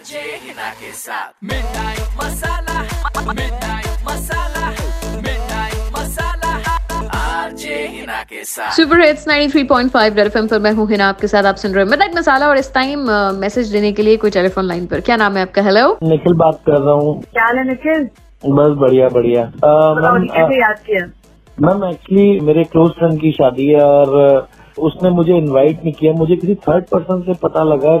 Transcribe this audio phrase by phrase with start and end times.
[0.00, 2.82] RJ Heena के साथ midnight masala
[3.32, 4.68] midnight masala
[5.24, 6.52] midnight masala
[7.16, 11.44] RJ Heena के साथ सुपर हिट्स 93.5 रेड एफएम पर मैं हूँ हिना आपके साथ
[11.50, 13.10] आप सुन रहे हैं मिडनाइट मसाला और इस टाइम
[13.40, 15.62] मैसेज देने के लिए कोई टेलीफोन लाइन पर। क्या नाम है आपका?
[15.62, 18.08] हेलो निखिल बात कर रहा हूँ। क्या है निखिल?
[18.46, 21.04] बस बढ़िया बढ़िया। मैम कैसे याद किया।
[21.58, 24.48] मैम एक्चुअली मेरे क्लोज फ्रेंड की शादी है और
[24.78, 27.94] उसने मुझे इनवाइट नहीं किया। मुझे किसी थर्ड पर्सन से पता लगा।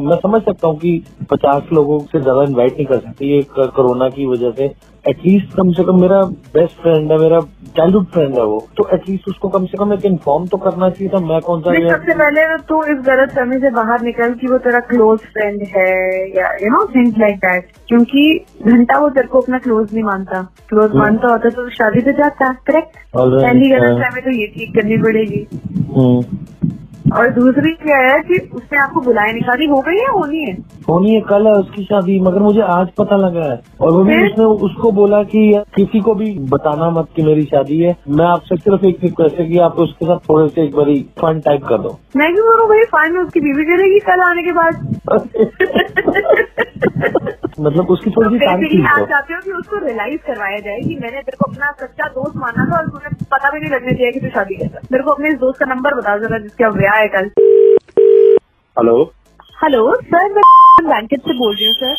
[0.00, 4.08] मैं समझ सकता हूँ कि पचास लोगों से ज़्यादा इनवाइट नहीं कर सकती। ये कोरोना
[4.08, 4.68] की वजह से।
[5.06, 6.20] एटलीस्ट कम से कम मेरा
[6.54, 7.40] बेस्ट फ्रेंड है मेरा
[7.76, 11.08] चाइल्डहुड फ्रेंड है वो। तो एटलीस्ट उसको कम से कम एक इन्फॉर्म तो करना चाहिए
[11.14, 14.58] था मैं कौन सा सबसे पहले तो इस गलत फहमी से बाहर निकल कि वो
[14.66, 15.90] तेरा क्लोज फ्रेंड है
[16.36, 18.24] या you know things like that क्योंकि
[18.64, 22.12] घंटा वो तेरे को अपना क्लोज नहीं मानता। Close hmm. मानता होता तो शादी पे
[22.12, 25.46] जाता करेक्ट पहली गलत समय तो ये ठीक करनी पड़ेगी।
[25.96, 26.74] हम्म।
[27.14, 30.52] और दूसरी क्या है कि उसने आपको बुलाया नहीं शादी हो गई है होनी है?
[30.88, 34.32] होनी है कल है उसकी शादी मगर मुझे आज पता लगा है। और वो भी
[34.32, 38.56] उसने उसको बोला कि किसी को भी बताना मत कि मेरी शादी है। मैं आपसे
[38.56, 41.78] सिर्फ़ एक रिक्वेस्ट है कि आप उसके साथ थोड़े से एक बारी फन टाइप कर
[41.78, 43.10] दो। मैं क्यों करूँ भाई?
[43.10, 45.00] में उसकी बीवी करेगी कल आने के बाद।
[47.56, 51.20] मतलब उसकी थोड़ी सी तारीफ़ आप चाहते हो कि उसको रियलाइज़ करवाया जाए कि मैंने
[51.28, 54.20] तेरे को अपना सच्चा दोस्त माना था और तुम्हें पता भी नहीं लगने चाहिए कि
[54.20, 57.08] तू शादी करता मेरे को अपने इस दोस्त का नंबर बता जरा जिसका ब्याह है
[57.16, 57.30] कल।
[58.76, 58.96] हेलो
[59.62, 60.42] हेलो सर मैं
[60.88, 61.94] बैंकेट से बोल रही हूँ सर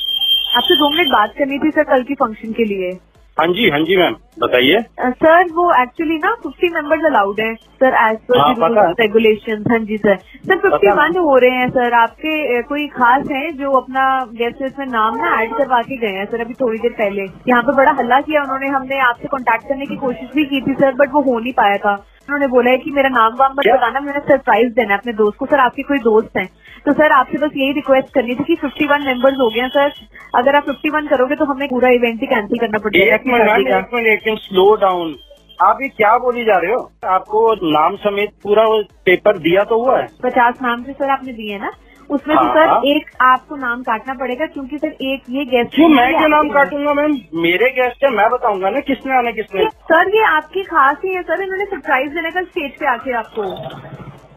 [0.58, 2.92] आपसे दो मिनट बात करनी थी सर कल की फ़ंक्शन के लिए।
[3.38, 7.96] हाँ जी हाँ जी मैम बताइए। सर वो एक्चुअली ना फिफ्टी मेंबर्स अलाउड है सर
[8.02, 12.88] एज पर। रेगुलेशन हाँ। जी सर सर फिफ्टी वन हो रहे हैं सर आपके कोई
[12.88, 16.42] खास हैं जो अपना गेस्ट लिस्ट में नाम ना ऐड करवा के गए हैं सर
[16.42, 17.24] अभी थोड़ी देर पहले?
[17.50, 20.74] यहाँ पे बड़ा हल्ला किया उन्होंने हमने आपसे कॉन्टेक्ट करने की कोशिश भी की थी
[20.74, 21.96] सर बट वो हो नहीं पाया था।
[22.30, 25.38] उन्होंने बोला है कि मेरा नाम वाम मत बताना मैंने सरप्राइज़ देना है अपने दोस्त
[25.38, 26.48] को। सर आपके कोई दोस्त हैं?
[26.86, 29.92] तो सर आपसे बस यही रिक्वेस्ट करनी थी कि 51 मेंबर्स हो गए हैं सर
[30.36, 33.80] अगर आप 51 करोगे तो हमें पूरा इवेंट ही कैंसिल करना पड़ेगा।
[34.28, 35.16] Minute slow down.
[35.60, 36.80] आप ये क्या बोली जा रहे हो?
[37.08, 40.08] आपको नाम समेत पूरा वो पेपर दिया तो हुआ है?
[40.24, 41.72] पचास नाम से सर आपने दिए ना
[42.10, 45.88] उसमें से हाँ। सर एक आपको नाम काटना पड़ेगा क्योंकि सर एक ये गेस्ट क्यों
[45.90, 47.18] मैं क्यों नाम काटूँगा मैम?
[47.36, 49.66] मेरे गेस्ट है मैं बताऊँगा ना किसने आना किसने?
[49.92, 53.44] सर ये आपकी खास ही है सर इन्होंने सरप्राइज़ देने का स्टेज पे आके आपको।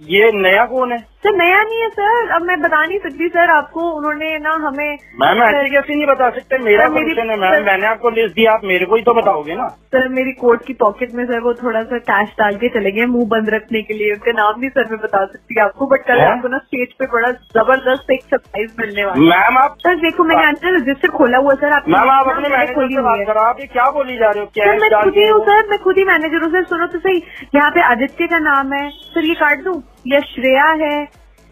[0.08, 0.98] ये नया कौन है?
[1.20, 4.98] सर नया नहीं है सर। अब मैं बता नहीं सकती सर। आपको उन्होंने ना हमें
[5.22, 8.60] मैम ऐसे कैसे नहीं बता सकते। मेरा मेरी- है मैम। मैंने आपको लिस्ट दिया आप
[8.64, 11.82] मेरे को ही तो बताओगे ना। सर मेरी कोट की पॉकेट में सर वो थोड़ा
[11.82, 14.84] सा कैश डाल के चले गए मुँह बंद रखने के लिए। उनका नाम नहीं सर
[14.90, 19.04] मैं बता सकती आपको बट कल आपको ना स्टेज पे बड़ा ज़बरदस्त एक सरप्राइज़ मिलने
[19.04, 22.28] वाला है। मैम आप सर देखो मैंने अंदर रजिस्टर खोला हुआ सर। आपकी मैम आप
[22.28, 24.46] अपने मैनेजर से बात करो। आप ये क्या बोली जा रहे हो?
[24.46, 27.22] कैश मैं खुद ही हूँ सर। मैं खुद ही मैनेजर हूँ सर। सुनो तो सही।
[27.54, 29.82] यहाँ पे आदित्य का नाम है। सर ये काट दूँ?
[30.06, 31.04] या श्रेया है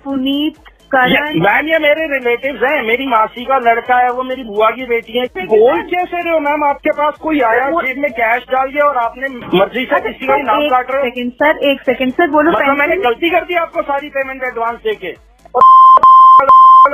[0.05, 0.57] पुनीत
[0.91, 4.87] करण मैम ये मेरे रिलेटिव हैं मेरी मासी का लड़का है वो मेरी बुआ की
[4.87, 8.71] बेटी है बोल कैसे रहे हो मैम आपके पास कोई आया जेब में कैश डाल
[8.71, 12.13] दिया और आपने मर्ज़ी से किसी का नाम काट रहे हो सेकंड सर एक सेकंड
[12.13, 15.13] सर बोलो मतलब मैंने गलती कर दी आपको सारी पेमेंट एडवांस देके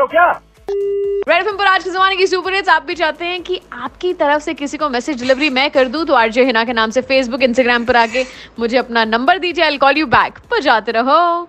[0.07, 0.33] क्या
[0.69, 4.43] रेड पर आज के जमाने की सुपर हिट्स आप भी चाहते हैं कि आपकी तरफ़
[4.43, 6.05] से किसी को मैसेज डिलीवरी मैं कर दूँ?
[6.05, 8.25] तो आरजे हिना के नाम से फेसबुक इंस्टाग्राम पर आके
[8.59, 11.49] मुझे अपना नंबर दीजिए आई कॉल यू बैक पर जाते रहो।